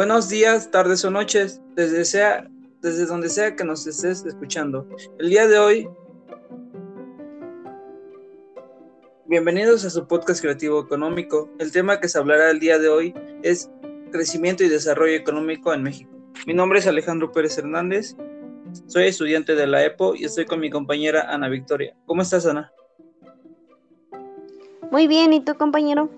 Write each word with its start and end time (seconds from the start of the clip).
Buenos 0.00 0.30
días, 0.30 0.70
tardes 0.70 1.04
o 1.04 1.10
noches, 1.10 1.60
desde, 1.76 2.06
sea, 2.06 2.48
desde 2.80 3.04
donde 3.04 3.28
sea 3.28 3.54
que 3.54 3.64
nos 3.64 3.86
estés 3.86 4.24
escuchando. 4.24 4.88
El 5.18 5.28
día 5.28 5.46
de 5.46 5.58
hoy, 5.58 5.88
bienvenidos 9.26 9.84
a 9.84 9.90
su 9.90 10.08
podcast 10.08 10.40
creativo 10.40 10.80
económico. 10.80 11.50
El 11.58 11.70
tema 11.70 12.00
que 12.00 12.08
se 12.08 12.16
hablará 12.16 12.50
el 12.50 12.60
día 12.60 12.78
de 12.78 12.88
hoy 12.88 13.14
es 13.42 13.70
crecimiento 14.10 14.64
y 14.64 14.70
desarrollo 14.70 15.12
económico 15.12 15.74
en 15.74 15.82
México. 15.82 16.10
Mi 16.46 16.54
nombre 16.54 16.78
es 16.78 16.86
Alejandro 16.86 17.30
Pérez 17.30 17.58
Hernández, 17.58 18.16
soy 18.86 19.04
estudiante 19.04 19.54
de 19.54 19.66
la 19.66 19.84
EPO 19.84 20.14
y 20.14 20.24
estoy 20.24 20.46
con 20.46 20.60
mi 20.60 20.70
compañera 20.70 21.30
Ana 21.30 21.50
Victoria. 21.50 21.94
¿Cómo 22.06 22.22
estás, 22.22 22.46
Ana? 22.46 22.72
Muy 24.90 25.06
bien, 25.06 25.34
¿y 25.34 25.44
tú, 25.44 25.54
compañero? 25.56 26.08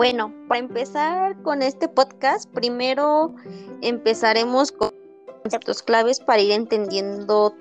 Bueno, 0.00 0.32
para 0.48 0.60
empezar 0.60 1.42
con 1.42 1.60
este 1.60 1.86
podcast, 1.86 2.50
primero 2.54 3.34
empezaremos 3.82 4.72
con 4.72 4.94
conceptos 5.42 5.82
claves 5.82 6.20
para 6.20 6.40
ir 6.40 6.52
entendiendo 6.52 7.54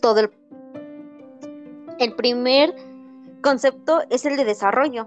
todo 0.00 0.20
el... 0.20 0.30
El 1.98 2.14
primer 2.14 2.74
concepto 3.42 4.00
es 4.08 4.24
el 4.24 4.38
de 4.38 4.46
desarrollo. 4.46 5.06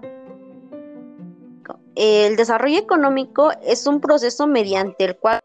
El 1.96 2.36
desarrollo 2.36 2.78
económico 2.78 3.50
es 3.60 3.84
un 3.88 4.00
proceso 4.00 4.46
mediante 4.46 5.04
el 5.04 5.16
cual 5.18 5.40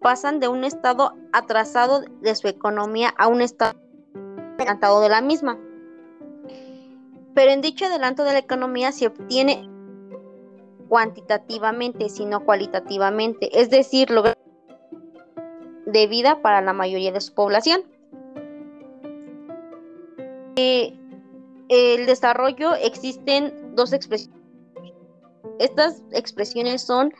pasan 0.00 0.38
de 0.38 0.46
un 0.46 0.62
estado 0.62 1.16
atrasado 1.32 2.04
de 2.20 2.36
su 2.36 2.46
economía 2.46 3.12
a 3.18 3.26
un 3.26 3.42
estado 3.42 3.80
adelantado 4.58 5.00
de 5.00 5.08
la 5.08 5.20
misma 5.22 5.58
pero 7.34 7.50
en 7.50 7.60
dicho 7.60 7.86
adelanto 7.86 8.24
de 8.24 8.32
la 8.32 8.38
economía 8.38 8.92
se 8.92 9.06
obtiene 9.06 9.68
cuantitativamente, 10.88 12.08
sino 12.08 12.44
cualitativamente, 12.44 13.60
es 13.60 13.70
decir, 13.70 14.10
lo 14.10 14.22
de 14.22 16.06
vida 16.06 16.42
para 16.42 16.60
la 16.60 16.72
mayoría 16.72 17.12
de 17.12 17.20
su 17.20 17.34
población. 17.34 17.82
Eh, 20.56 20.94
el 21.68 22.06
desarrollo 22.06 22.74
existen 22.74 23.74
dos 23.74 23.92
expresiones. 23.92 24.36
Estas 25.58 26.02
expresiones 26.12 26.82
son 26.82 27.12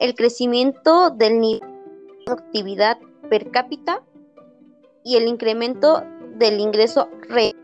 el 0.00 0.14
crecimiento 0.14 1.10
del 1.10 1.40
nivel 1.40 1.60
de 1.60 2.24
productividad 2.24 2.98
per 3.30 3.50
cápita 3.50 4.02
y 5.04 5.16
el 5.16 5.26
incremento 5.26 6.02
del 6.36 6.60
ingreso 6.60 7.08
real 7.28 7.56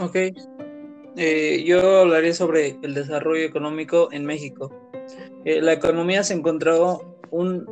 Ok. 0.00 0.16
Eh, 1.16 1.64
yo 1.66 2.00
hablaré 2.00 2.32
sobre 2.32 2.78
el 2.82 2.94
desarrollo 2.94 3.44
económico 3.44 4.08
en 4.12 4.24
México. 4.24 4.70
Eh, 5.44 5.60
la 5.60 5.74
economía 5.74 6.24
se 6.24 6.32
encontró 6.34 7.18
un 7.30 7.66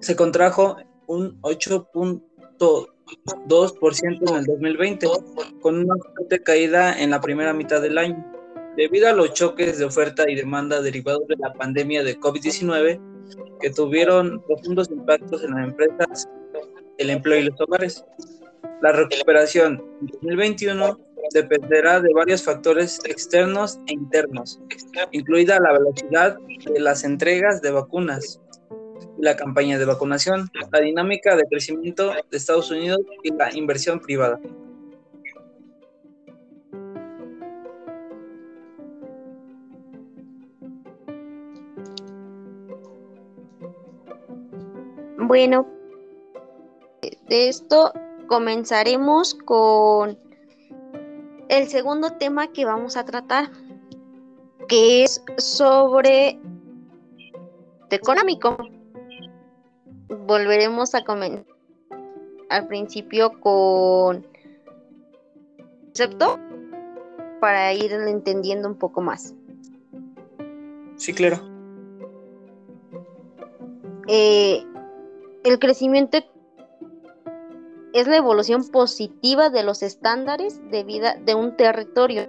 se 0.00 0.14
contrajo 0.16 0.76
un 1.06 1.40
8.2% 1.42 4.30
en 4.30 4.36
el 4.36 4.44
2020, 4.44 5.06
con 5.60 5.78
una 5.78 5.94
fuerte 6.14 6.42
caída 6.42 7.00
en 7.00 7.10
la 7.10 7.20
primera 7.20 7.54
mitad 7.54 7.80
del 7.80 7.98
año. 7.98 8.26
Debido 8.76 9.08
a 9.08 9.12
los 9.12 9.32
choques 9.32 9.78
de 9.78 9.84
oferta 9.84 10.28
y 10.28 10.34
demanda 10.34 10.82
derivados 10.82 11.28
de 11.28 11.36
la 11.36 11.52
pandemia 11.52 12.02
de 12.02 12.18
COVID-19, 12.18 13.00
que 13.60 13.70
tuvieron 13.70 14.42
profundos 14.42 14.90
impactos 14.90 15.44
en 15.44 15.52
las 15.52 15.68
empresas, 15.68 16.28
el 16.98 17.10
empleo 17.10 17.38
y 17.38 17.44
los 17.44 17.60
hogares. 17.60 18.04
La 18.80 18.90
recuperación 18.92 19.80
en 20.00 20.06
2021 20.08 21.11
dependerá 21.32 22.00
de 22.00 22.12
varios 22.12 22.42
factores 22.42 23.00
externos 23.04 23.78
e 23.86 23.94
internos, 23.94 24.60
incluida 25.10 25.60
la 25.60 25.72
velocidad 25.72 26.36
de 26.64 26.80
las 26.80 27.04
entregas 27.04 27.62
de 27.62 27.70
vacunas, 27.70 28.40
la 29.18 29.36
campaña 29.36 29.78
de 29.78 29.84
vacunación, 29.84 30.50
la 30.70 30.80
dinámica 30.80 31.36
de 31.36 31.44
crecimiento 31.44 32.12
de 32.30 32.36
Estados 32.36 32.70
Unidos 32.70 33.00
y 33.22 33.32
la 33.32 33.54
inversión 33.56 34.00
privada. 34.00 34.40
Bueno, 45.18 45.66
de 47.28 47.48
esto 47.48 47.92
comenzaremos 48.26 49.34
con 49.34 50.18
el 51.52 51.68
segundo 51.68 52.12
tema 52.14 52.50
que 52.50 52.64
vamos 52.64 52.96
a 52.96 53.04
tratar, 53.04 53.50
que 54.68 55.04
es 55.04 55.22
sobre 55.36 56.40
económico. 57.90 58.56
Volveremos 60.08 60.94
a 60.94 61.04
comenzar 61.04 61.44
al 62.48 62.66
principio 62.68 63.38
con 63.40 64.26
concepto 65.84 66.38
para 67.38 67.74
ir 67.74 67.92
entendiendo 67.92 68.66
un 68.66 68.78
poco 68.78 69.02
más. 69.02 69.34
Sí, 70.96 71.12
claro. 71.12 71.38
Eh, 74.08 74.64
el 75.44 75.58
crecimiento 75.58 76.16
es 77.92 78.06
la 78.06 78.16
evolución 78.16 78.68
positiva 78.68 79.50
de 79.50 79.62
los 79.62 79.82
estándares 79.82 80.60
de 80.70 80.84
vida 80.84 81.16
de 81.24 81.34
un 81.34 81.56
territorio. 81.56 82.26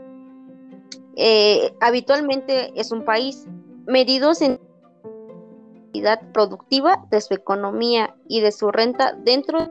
Eh, 1.15 1.73
habitualmente 1.79 2.71
es 2.79 2.91
un 2.91 3.05
país, 3.05 3.47
medidos 3.85 4.41
en 4.41 4.59
la 5.93 6.19
productiva 6.31 7.05
de 7.11 7.21
su 7.21 7.33
economía 7.33 8.15
y 8.27 8.41
de 8.41 8.51
su 8.51 8.71
renta 8.71 9.13
dentro 9.13 9.69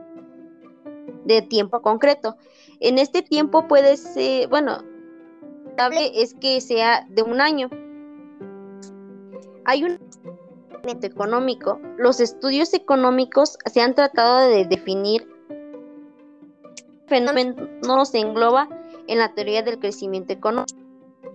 de 1.25 1.41
tiempo 1.41 1.81
concreto. 1.81 2.37
En 2.79 2.97
este 2.97 3.21
tiempo 3.21 3.67
puede 3.67 3.97
ser, 3.97 4.47
bueno, 4.47 4.83
es 6.13 6.33
que 6.35 6.61
sea 6.61 7.05
de 7.09 7.23
un 7.23 7.41
año. 7.41 7.69
Hay 9.65 9.83
un 9.83 9.99
económico. 11.01 11.79
Los 11.97 12.19
estudios 12.19 12.73
económicos 12.73 13.57
se 13.65 13.81
han 13.81 13.95
tratado 13.95 14.49
de 14.49 14.65
definir 14.65 15.32
fenómeno 17.13 18.05
se 18.05 18.17
engloba 18.17 18.67
en 19.05 19.19
la 19.19 19.35
teoría 19.35 19.61
del 19.61 19.77
crecimiento 19.77 20.33
económico 20.33 20.75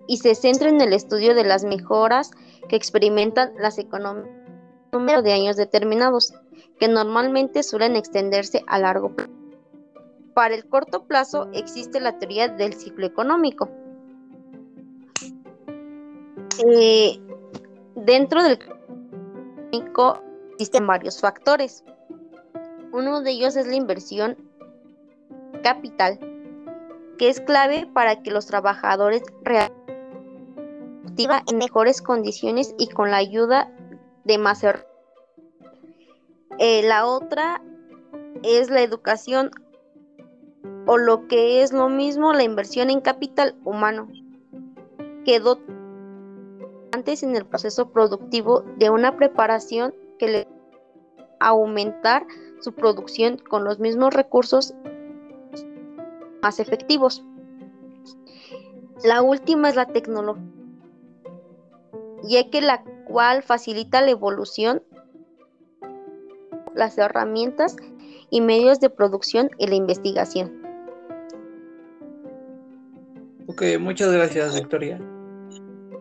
y 0.08 0.16
se 0.16 0.34
centra 0.34 0.70
en 0.70 0.80
el 0.80 0.92
estudio 0.92 1.36
de 1.36 1.44
las 1.44 1.62
mejoras 1.62 2.32
que 2.68 2.74
experimentan 2.74 3.52
las 3.58 3.78
economías 3.78 4.26
en 4.26 4.98
número 4.98 5.22
de 5.22 5.32
años 5.32 5.54
determinados, 5.54 6.32
que 6.80 6.88
normalmente 6.88 7.62
suelen 7.62 7.94
extenderse 7.94 8.64
a 8.66 8.80
largo 8.80 9.14
plazo. 9.14 9.30
Para 10.34 10.56
el 10.56 10.66
corto 10.66 11.04
plazo 11.04 11.48
existe 11.52 12.00
la 12.00 12.18
teoría 12.18 12.48
del 12.48 12.74
ciclo 12.74 13.06
económico. 13.06 13.68
Eh, 16.66 17.20
dentro 17.94 18.42
del 18.42 18.58
económico 19.70 20.22
existen 20.54 20.88
varios 20.88 21.20
factores. 21.20 21.84
Uno 22.90 23.20
de 23.20 23.30
ellos 23.30 23.54
es 23.54 23.68
la 23.68 23.76
inversión 23.76 24.47
capital, 25.68 26.18
que 27.18 27.28
es 27.28 27.40
clave 27.40 27.86
para 27.92 28.22
que 28.22 28.30
los 28.30 28.46
trabajadores 28.46 29.22
realicen 29.42 29.76
en 31.50 31.58
mejores 31.58 32.00
condiciones 32.00 32.74
y 32.78 32.88
con 32.88 33.10
la 33.10 33.16
ayuda 33.16 33.70
de 34.24 34.38
más 34.38 34.64
eh, 36.58 36.82
la 36.84 37.06
otra 37.06 37.60
es 38.42 38.70
la 38.70 38.82
educación 38.82 39.50
o 40.86 40.96
lo 40.96 41.26
que 41.26 41.62
es 41.62 41.72
lo 41.72 41.88
mismo 41.88 42.32
la 42.32 42.44
inversión 42.44 42.88
en 42.88 43.00
capital 43.00 43.56
humano 43.64 44.08
quedó 45.24 45.58
antes 46.92 47.22
en 47.22 47.36
el 47.36 47.44
proceso 47.44 47.90
productivo 47.90 48.64
de 48.76 48.90
una 48.90 49.16
preparación 49.16 49.92
que 50.18 50.28
le 50.28 50.48
aumentar 51.40 52.26
su 52.60 52.72
producción 52.72 53.38
con 53.38 53.64
los 53.64 53.78
mismos 53.78 54.14
recursos 54.14 54.74
más 56.42 56.60
efectivos. 56.60 57.24
La 59.04 59.22
última 59.22 59.68
es 59.68 59.76
la 59.76 59.86
tecnología, 59.86 60.42
ya 62.24 62.50
que 62.50 62.60
la 62.60 62.82
cual 63.06 63.42
facilita 63.42 64.00
la 64.00 64.10
evolución, 64.10 64.82
las 66.74 66.98
herramientas 66.98 67.76
y 68.30 68.40
medios 68.40 68.80
de 68.80 68.90
producción 68.90 69.50
y 69.58 69.66
la 69.66 69.76
investigación. 69.76 70.62
Ok, 73.46 73.62
muchas 73.80 74.12
gracias, 74.12 74.54
Victoria. 74.54 75.00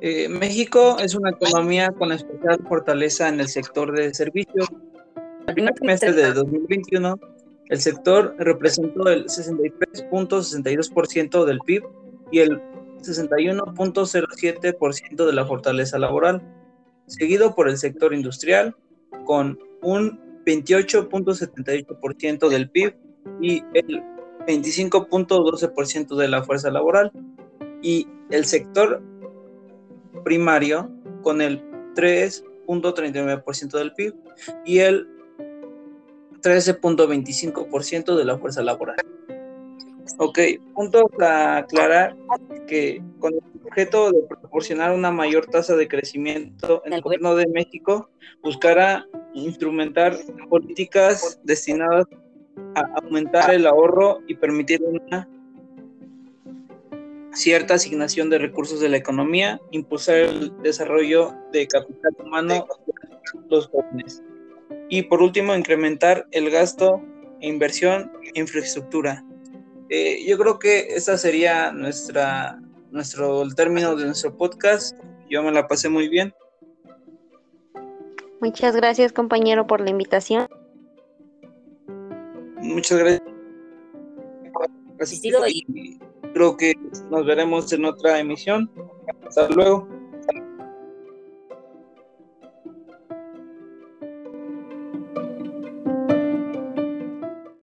Eh, 0.02 0.30
México 0.30 0.98
es 1.00 1.16
una 1.16 1.32
economía 1.32 1.90
con 1.98 2.12
especial 2.12 2.60
fortaleza 2.68 3.30
en 3.30 3.40
el 3.40 3.48
sector 3.48 3.92
de 3.92 4.14
servicios. 4.14 4.68
Primer 5.48 5.74
trimestre 5.74 6.14
de 6.14 6.34
2021, 6.34 7.20
el 7.70 7.82
sector 7.82 8.36
representó 8.38 9.10
el 9.10 9.26
63.62% 9.26 11.46
del 11.46 11.60
PIB 11.60 11.84
y 12.32 12.40
el 12.40 12.62
61.07% 13.02 15.26
de 15.26 15.34
la 15.34 15.46
fortaleza 15.46 16.00
laboral, 16.00 16.42
seguido 17.06 17.54
por 17.56 17.70
el 17.70 17.78
sector 17.78 18.14
industrial 18.14 18.76
con 19.26 19.60
un 19.82 20.20
28.78% 20.46 22.50
del 22.50 22.70
PIB 22.70 22.96
y 23.42 23.64
el 23.74 24.04
25.12% 24.48 26.16
de 26.16 26.28
la 26.28 26.44
fuerza 26.44 26.70
laboral 26.72 27.12
y 27.82 28.08
el 28.30 28.46
sector 28.46 29.02
primario 30.24 30.92
con 31.22 31.42
el 31.42 31.62
3.39% 31.96 33.78
del 33.78 33.94
PIB 33.94 34.14
y 34.66 34.80
el 34.80 35.08
13.25% 36.42 38.16
de 38.16 38.26
la 38.26 38.38
fuerza 38.38 38.62
laboral. 38.62 38.98
Ok, 40.20 40.40
punto 40.74 41.10
a 41.20 41.58
aclarar 41.58 42.16
que 42.68 43.04
con 43.20 43.34
el 43.34 43.42
objeto 43.66 44.12
de 44.12 44.24
proporcionar 44.24 44.94
una 44.94 45.12
mayor 45.12 45.46
tasa 45.48 45.76
de 45.76 45.88
crecimiento, 45.88 46.82
el 46.86 47.02
gobierno 47.02 47.36
de 47.36 47.48
México 47.48 48.10
buscará 48.42 49.06
instrumentar 49.34 50.18
políticas 50.50 51.40
destinadas 51.44 52.06
a 52.76 52.82
aumentar 53.02 53.54
el 53.54 53.68
ahorro 53.68 54.20
y 54.28 54.36
permitir 54.36 54.82
una 54.84 55.28
cierta 57.34 57.76
asignación 57.76 58.30
de 58.30 58.40
recursos 58.40 58.80
de 58.80 58.90
la 58.90 58.98
economía, 58.98 59.62
impulsar 59.72 60.16
el 60.16 60.52
desarrollo 60.64 61.36
de 61.52 61.68
capital 61.68 62.16
humano 62.20 62.66
de 62.88 62.94
los 63.50 63.68
jóvenes. 63.68 64.24
Y 64.90 65.04
por 65.04 65.22
último, 65.22 65.56
incrementar 65.56 66.28
el 66.32 66.50
gasto 66.50 67.02
e 67.42 67.48
inversión 67.48 68.12
en 68.24 68.42
infraestructura. 68.42 69.24
Eh, 69.90 70.26
yo 70.28 70.38
creo 70.38 70.60
que 70.60 70.88
ese 70.90 71.18
sería 71.18 71.72
nuestra, 71.72 72.60
nuestro, 72.92 73.42
el 73.42 73.56
término 73.56 73.96
de 73.96 74.06
nuestro 74.06 74.36
podcast. 74.36 74.98
Yo 75.30 75.44
me 75.44 75.52
la 75.52 75.68
pasé 75.68 75.90
muy 75.90 76.08
bien. 76.10 76.34
Muchas 78.40 78.76
gracias, 78.76 79.14
compañero, 79.14 79.66
por 79.66 79.82
la 79.82 79.90
invitación. 79.90 80.48
Muchas 82.62 83.00
gracias. 83.00 83.22
Así 85.00 85.22
creo 86.34 86.58
que 86.58 86.74
nos 87.10 87.26
veremos 87.26 87.72
en 87.74 87.86
otra 87.86 88.20
emisión. 88.20 88.70
Hasta 89.26 89.50
luego. 89.50 89.88